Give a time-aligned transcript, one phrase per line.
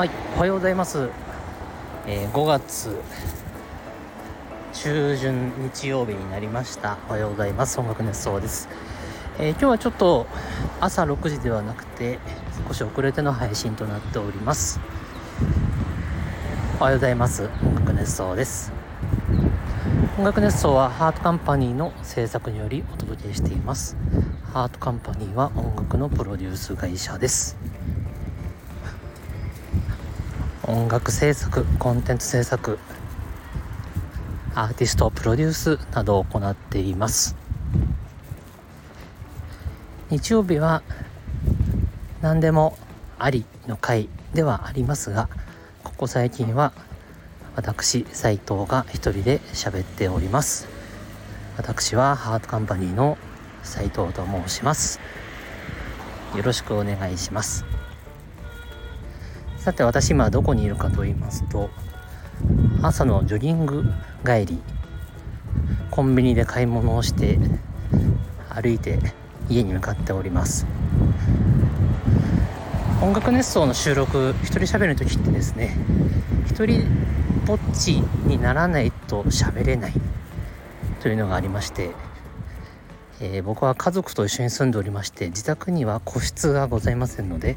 [0.00, 1.10] はい、おはようございます。
[2.06, 2.96] えー5月
[4.72, 6.96] 中旬日曜日になりました。
[7.10, 7.78] おはようございます。
[7.78, 8.70] 音楽熱奏です。
[9.38, 10.26] えー今日はちょっと
[10.80, 12.18] 朝6時ではなくて
[12.66, 14.80] 少し遅れての配信となっております。
[16.80, 17.50] おはようございます。
[17.62, 18.72] 音楽熱奏です。
[20.16, 23.98] 音楽熱奏はハートカンパニーの制作によりお届けしています。
[24.54, 27.58] ハートカンパニーは音楽のプロデュース会社です。
[30.70, 32.78] 音楽制作コンテンツ制作
[34.54, 37.34] アーティストプロデュースなどを行っています。
[40.10, 40.84] 日曜日は
[42.22, 42.78] 何でも
[43.18, 45.28] ありの回ではありますが
[45.82, 46.72] ここ最近は
[47.56, 50.68] 私斉藤が一人で喋っております。
[51.56, 53.18] 私はハートカンパニーの
[53.64, 55.00] 斉藤と申します。
[56.36, 57.64] よろしくお願いします。
[59.60, 61.68] さて私今どこにいるかと言いますと
[62.82, 63.84] 朝のジョギング
[64.24, 64.58] 帰り
[65.90, 67.38] コンビニで買い物をして
[68.48, 68.98] 歩いて
[69.50, 70.66] 家に向かっております。
[73.02, 75.74] 音楽熱奏の収録一人喋る時ってですね
[76.46, 76.86] 一人
[77.46, 79.92] ぼっちにならないと喋れない
[81.02, 81.90] というのがありまして、
[83.20, 87.56] えー僕は家族と一緒に住んでおりまして自宅には個室がございませんので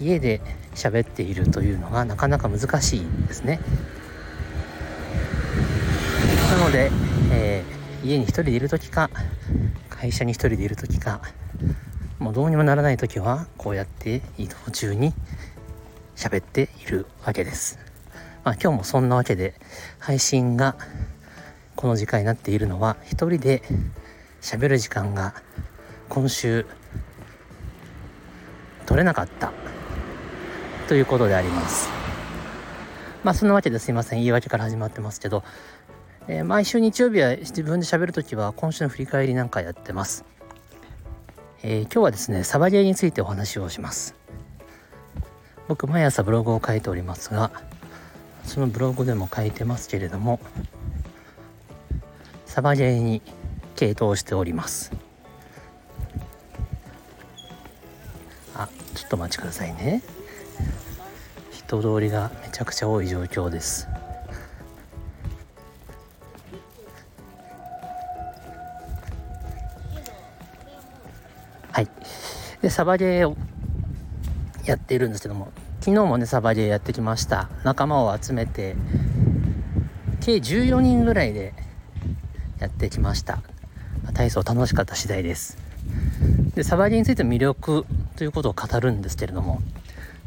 [0.00, 0.40] 家で
[0.74, 3.60] 喋っているというのがなかなか難しいんですね。
[6.50, 6.90] なので、
[7.32, 9.10] えー家に一人でいる時か
[9.90, 11.20] 会社に一人でいる時か
[12.18, 15.12] もうどうにもならない時はこうやって移動中に
[16.14, 17.78] 喋っているわけです、
[18.44, 19.54] まあ、今日もそんなわけで
[19.98, 20.76] 配信が
[21.74, 23.62] この時間になっているのは一人で
[24.40, 25.34] 喋る時間が
[26.08, 26.66] 今週
[28.86, 29.52] 取れなかった。
[30.88, 31.90] ということであります。
[33.22, 35.44] まあそんなわけですいません言い訳から始まってますけど、
[36.28, 40.24] えー毎週日曜日は自分で喋るときは今週の振り返りなんかやってます。
[41.62, 44.14] えー今日はですねサバゲーについてお話をします。
[45.68, 47.50] 僕毎朝ブログを書いておりますが
[48.44, 50.40] そのブログでも書いてますけれども
[52.46, 53.20] サバゲーに
[53.76, 54.90] 傾倒しております。
[58.54, 60.02] あちょっとお待ちくださいね。
[61.68, 63.86] 人通りがめちゃくちゃ多い状況です。
[71.70, 71.88] はい。
[72.62, 73.36] でサバゲーを
[74.64, 77.50] やっているんですけども昨日もねサバゲーやってきました。
[77.64, 78.74] 仲間を集めて
[80.22, 81.52] 計14人ぐらいで
[82.60, 83.42] やってきました。
[84.14, 85.58] 体操楽しかった次第です。
[86.54, 87.84] でサバゲーについての魅力
[88.16, 89.60] ということを語るんですけれども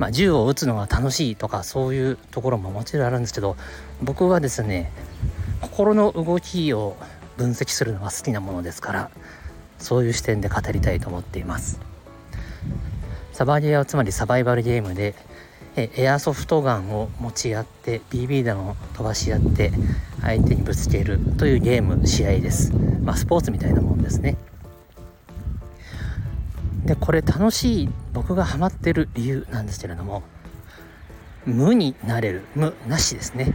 [0.00, 3.56] まあ、銃を撃つのが楽しいとかそういうところももちろんあるんですけど
[4.02, 4.90] 僕はですね
[5.60, 6.96] 心の動きを
[7.36, 9.10] 分析するのが好きなものですから
[9.78, 11.80] そういう視点で語りたいと思っています。
[13.32, 15.14] サバゲーはつまりサバイバルゲームで
[15.76, 19.70] えエアソフトガンを持ち合って BB 弾を飛ばし合って
[20.22, 22.72] 相手にぶつけるというゲーム試合です。
[23.02, 24.36] まあスポーツみたいなもんですね。
[26.90, 30.24] でこれ楽しい僕がハマってる理由なんですけれども
[31.46, 33.54] 無になれる無なしですね。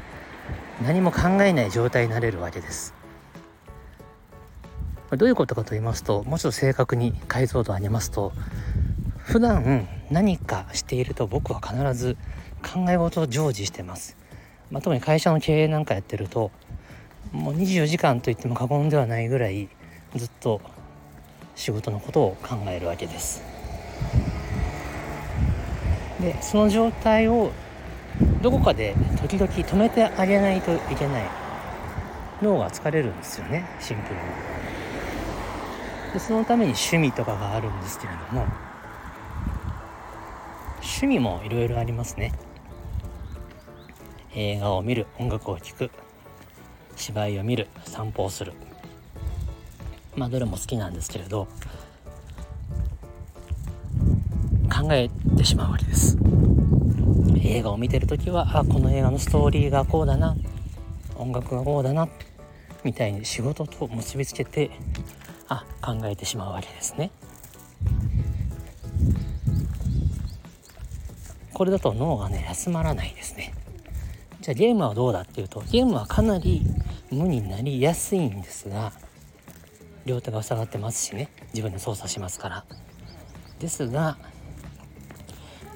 [0.82, 2.94] 何も考えない状態になれるわけです。
[5.12, 8.32] どういうことかと言いますともうちょっと正確に解像度を上げますと
[9.18, 12.16] 普段何かしていると僕は必ず
[12.64, 14.16] 考え事を常時してます、
[14.72, 16.52] まあ、特に会社の経営なんかやってると
[17.34, 19.68] もう24時間と言っても過言ではないぐらい
[20.16, 20.62] ずっと
[21.56, 23.44] 仕事のことを考えるわけです。
[26.22, 27.52] でその状態を
[28.42, 31.26] どこかで時々止めてあげないといけない
[32.42, 33.66] 脳が疲れるんですよね。
[33.80, 34.22] シンプルに。
[36.14, 38.46] でそのために趣味とかがあるんですけれども
[40.78, 42.32] 趣味もいろいろありますね。
[44.34, 45.92] 映画を見る音楽を聴く
[46.96, 48.54] 芝居を見る散歩をする
[50.16, 51.48] まあどれも好きなんですけれど
[54.74, 56.18] 考えてしまうわけです。
[57.42, 60.36] 映画を見てる時はあこの映画のストーリーがこうだな
[61.16, 62.10] 音楽がこうだな
[62.84, 64.72] みたいに仕事と結びつけて
[65.48, 67.12] あ考えてしまうわけですね。
[71.54, 73.54] これだと脳がね休まらないですね。
[74.42, 76.62] じゃあゲームはどうだっていうとゲームはかなり
[77.12, 78.92] 無になりやすいんですが
[80.06, 81.30] 両手が塞がってますしね。
[81.54, 82.66] 自分で操作しますから。
[83.60, 84.18] ですが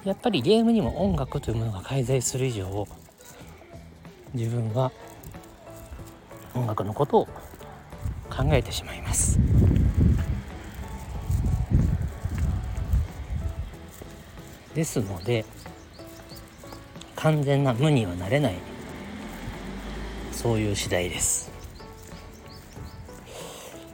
[0.04, 2.86] やっぱりゲームにも音楽というものが介在する以上
[4.34, 4.92] 自分は
[6.54, 7.26] 音楽のことを
[8.28, 9.38] 考えてしまいます。
[14.74, 15.44] ですので
[17.16, 18.54] 完全な無にはなれない。
[20.32, 21.49] そういう次第です。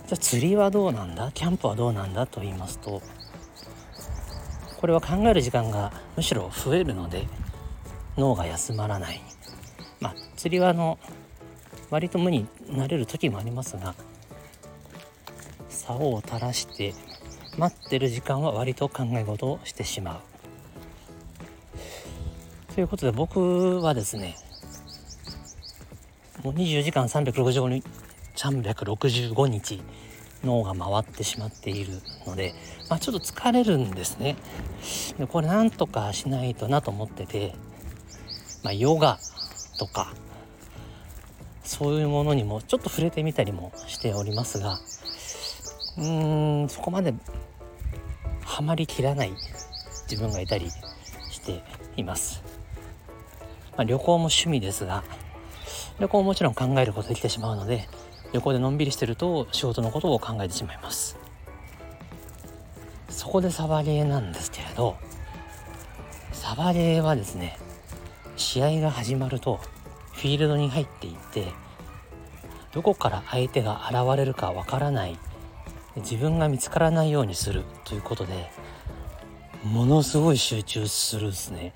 [0.06, 1.32] じゃあ釣りはどうなんだ？
[1.32, 2.26] キャンプはどうなんだ？
[2.26, 3.03] と言いますと
[4.76, 7.26] これは考える時間がむしろ増えるので
[8.17, 9.20] 脳が休まらない。
[10.00, 10.99] まあ釣りはあの
[11.91, 13.94] 割と無になれる時もありますが
[15.69, 16.94] 竿を垂らして
[17.58, 20.20] 待ってる時間は割と考え事をしてしまう。
[22.75, 24.37] ということで僕はですね
[26.44, 27.85] もう24時間365日
[28.37, 29.83] 365日
[30.44, 32.55] 脳が回ってしまっているので、
[32.88, 34.37] まあ、ちょっと疲れるんですね。
[35.19, 37.55] でこれなんとかしないとなと思ってて、
[38.62, 39.19] まあ、ヨガ
[39.79, 40.12] とか
[41.65, 44.79] そういうものにもちょっと触れてみたりもしておりますが
[45.99, 47.12] うーんそこまで
[48.44, 49.32] ハマりきらない
[50.09, 51.62] 自分がいたりして
[51.97, 52.43] います、
[53.77, 55.03] まあ、旅行も趣味ですが
[55.99, 57.89] 旅行ももちろん考えることできてしまうので
[58.32, 61.17] 旅行でのんびりしてると仕事のことを考えてしまいます。
[63.17, 64.96] そこでサバゲーなんですけれど
[66.32, 67.58] サバゲーはですね
[68.37, 69.58] 試合が始まると
[70.12, 71.46] フィールドに入っていって
[72.73, 75.19] どこから相手が現れるかわからない
[75.96, 78.50] 自分が見つからないようにするということで
[79.64, 81.75] ものすごい集中するですね、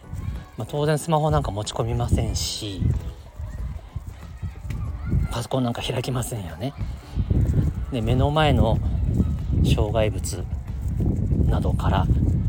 [0.58, 2.82] まあ、当然スマホなんか持ち込みませんし
[5.41, 6.75] パソコンなんか開きませんよね。
[7.91, 8.79] で目の前の
[9.75, 10.45] 障害物
[11.47, 12.07] などから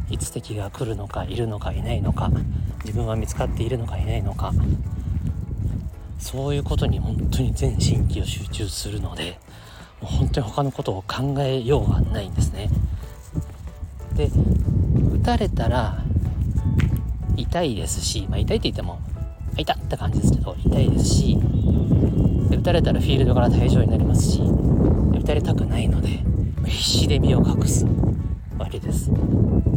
[0.09, 2.29] いつ敵が来るのかいるのかいないのか
[2.83, 4.51] 自分は見つかっているのかいないのか
[6.19, 9.39] そういうことに本当に全神経を集中するので
[10.01, 12.69] もう本当に他のことを考えようがないんですね。
[14.15, 14.29] で
[15.13, 16.03] 撃たれたら
[17.37, 18.99] 痛いですし、まあ、痛いって言っても
[19.55, 21.39] 「痛!」って感じですけど痛いですし
[22.71, 26.07] たれたらフィールドから退場になりますし撃たれたくないので
[26.65, 27.85] 必死で身を隠す
[28.57, 29.11] わけです。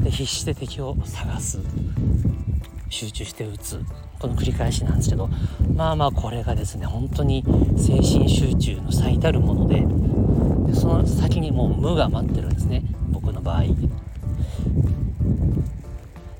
[0.05, 1.58] で必死で敵を探す。
[2.88, 3.85] 集中して撃つ。
[4.20, 5.29] この繰り返しなんですけど
[5.75, 7.44] まあまあこれがですね本当に
[7.76, 9.81] 精神集中の最たるもので
[10.73, 13.64] でその先にもう無が待ってるんですね僕の場合。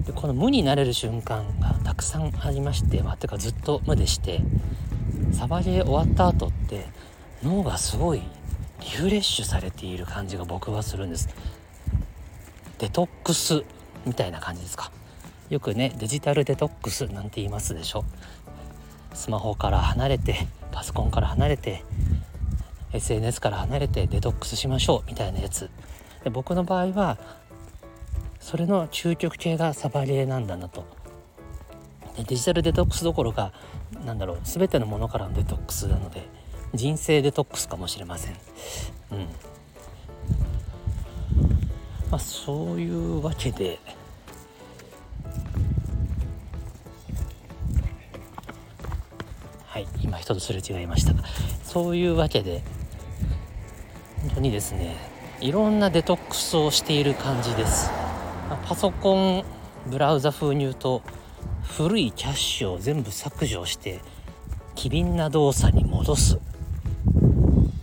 [0.07, 4.41] でこの無になれる瞬間がたくさんありましてまあてかずっと無でして
[5.35, 6.87] サバゲー終わった後って
[7.43, 8.23] 脳がすごい
[8.81, 11.29] リフレッシュされている感じが僕はするんです。
[12.79, 13.65] デトックス
[14.07, 14.91] みたいな感じですか。
[15.51, 18.05] よくねデジタルデトックスなんて言いますでしょ。
[19.13, 21.85] スマホから離れてパソコンから離れて
[22.93, 25.71] SNS から離れてデトックスしましょうみたいなやつ。
[26.23, 27.19] で僕の場合は
[28.41, 30.87] それの究極系がサバゲーなんだなと。
[32.17, 33.53] デジタルデトックスどころか
[34.05, 36.23] なんだろう全てのものからのデトックスなので
[36.73, 38.37] 人生デトックスかもしれません。
[39.13, 39.19] うん。
[42.11, 43.79] まあ、そういうわけで
[49.67, 51.13] はい今人とすれ違いました。
[51.65, 52.63] そういうわけで
[54.21, 54.97] 本当にですね
[55.41, 57.91] いろんなデトックスをしている感じです。
[58.67, 59.45] パソコン
[59.87, 61.03] ブラウザ風に言うと
[61.65, 64.01] 古いキャッシュを全部削除して
[64.75, 66.39] 機敏な動作に戻す。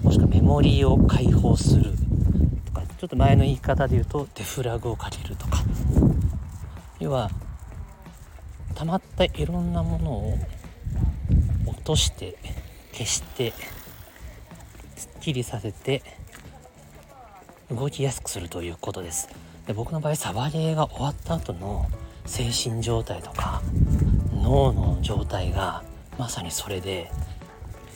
[0.01, 1.93] もしくはメモリーを解放する
[2.65, 5.63] とかちょっと前の言い方で言うとデフラグをかけるとか。
[6.99, 7.31] 要は
[8.75, 10.37] 溜まったいろんなものを
[11.65, 12.37] 落として
[12.93, 13.53] 消して
[14.95, 16.03] すっきりさせて
[17.71, 19.29] 動きやすくするということです。
[19.65, 21.87] で僕の場合サバゲーが終わった後の
[22.31, 23.61] 精神状態とか
[24.33, 25.83] 脳の状態が
[26.17, 27.11] まさにそれで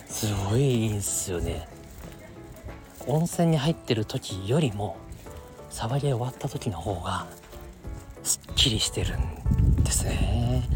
[0.08, 1.70] すごいいいんですよね。
[3.08, 4.98] 温泉に入ってる時よりも
[5.70, 7.28] サバゲー終わった時の方が
[8.24, 10.68] すっきりしてるんですね、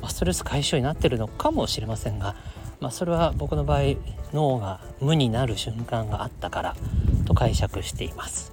[0.00, 2.36] ま、ストレス解消になってるのかもしれませんが、
[2.78, 3.96] まあ、それは僕の場合
[4.32, 6.76] 脳が無になる瞬間があったから
[7.24, 8.51] と解釈しています。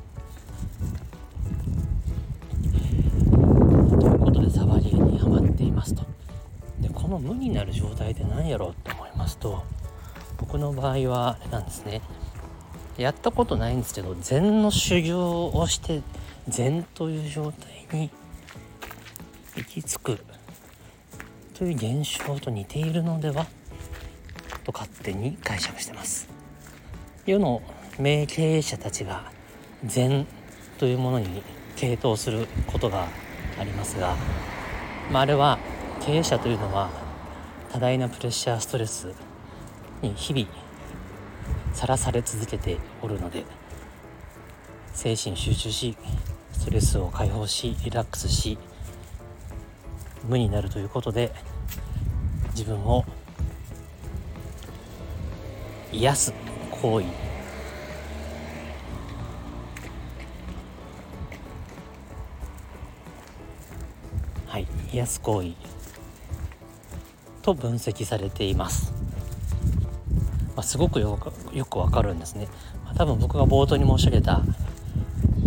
[5.79, 6.03] ますと。
[6.81, 9.63] でこの無になる状態って何やろうと思いますと
[10.37, 12.01] 僕の場合はあれなんですね。
[12.97, 16.01] やったことないんですけど禅の修行をして
[16.49, 18.09] 禅という状態に
[19.55, 20.19] 行き着く
[21.53, 23.45] という現象と似ているのでは
[24.65, 26.29] と勝手に解釈してます。
[27.25, 27.61] 世の
[27.97, 29.31] 名経営者たちが
[29.85, 30.25] 禅
[30.77, 31.43] というものに
[31.75, 33.07] 傾倒することが
[33.59, 34.15] ありますが、
[35.11, 35.57] まあ、あれは
[36.01, 36.89] 経営者というのは
[37.71, 39.13] 多大なプレッシャーストレス
[40.01, 40.47] に日々
[41.73, 43.43] さらされ続けておるので
[44.93, 45.97] 精神集中し
[46.51, 48.57] ストレスを解放しリラックスし
[50.27, 51.31] 無になるということで
[52.51, 53.05] 自分を
[55.91, 56.33] 癒す
[56.69, 57.28] 行為
[64.91, 65.53] 癒す行為。
[67.41, 68.91] と分析されています、
[70.55, 72.49] まあ、すごくよくわかるんですね、
[72.83, 74.41] まあ、多分僕が冒頭に申し上げた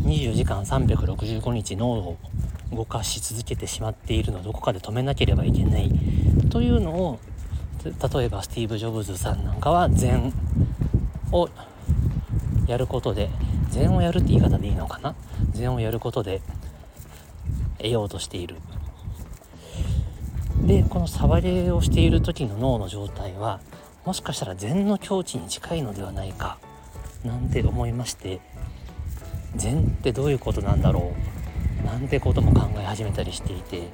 [0.04, 2.16] 24時間365日脳を
[2.72, 5.92] 動かし続けてしまっているのをどこかで止めなければいけない。
[6.50, 7.18] というのを
[7.84, 7.92] 例
[8.25, 10.32] えばスティーブ・ジョブズさんなんかは禅
[11.30, 11.50] を
[12.66, 13.28] やることで
[13.68, 15.14] 禅をやるって言い方でいいのかな？
[15.50, 16.40] 禅をやることで
[17.78, 18.56] 得ようとしている。
[20.73, 23.61] でこの触りをしている時の脳の状態は
[24.07, 26.57] もしかしたら禅の境地に近いのではないか
[27.26, 28.41] なんて思いまして
[29.55, 31.12] 禅ってどういうことなんだろ
[31.83, 33.91] うなんてことも考え始めたりしていて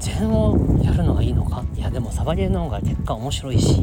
[0.00, 1.62] 禅をやるのがいいのか？
[1.76, 3.82] いやでもサバゲーの方が結果面白いし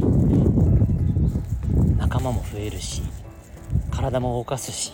[1.98, 3.04] 仲間も増えるし
[3.92, 4.92] 体も動かすし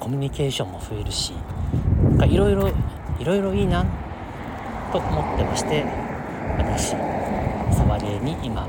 [0.00, 1.32] コミュニケーションも増えるし
[2.02, 2.68] なんかいろいろ
[3.20, 3.86] いろいろいいな。
[4.92, 5.84] と思ってまして
[6.58, 8.62] 私サバゲーに今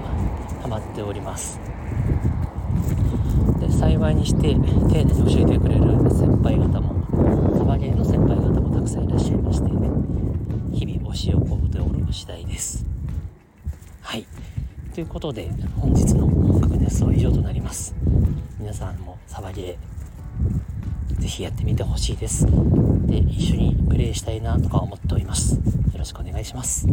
[0.62, 1.60] ハマっております。
[3.60, 9.70] で幸いにして丁寧に教えてくれる先輩方もサバゲーの先輩方もたくさんいらっしゃいまして
[10.72, 12.86] 日々教えをこうておる次第です。
[14.02, 14.26] はい。
[14.94, 15.50] ということで
[15.80, 17.96] 本日の音楽熱は以上となります。
[18.60, 19.76] 皆さんもサバゲー
[21.22, 22.48] ぜひやってみてほしいです。
[23.06, 25.54] で一緒にプレイしたいなとか思っております。
[25.56, 25.62] よ
[26.00, 26.88] ろしくお願いします。